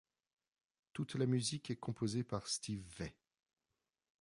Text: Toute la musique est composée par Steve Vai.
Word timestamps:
Toute 0.93 1.13
la 1.13 1.27
musique 1.27 1.69
est 1.69 1.75
composée 1.75 2.23
par 2.23 2.47
Steve 2.47 2.83
Vai. 2.97 3.15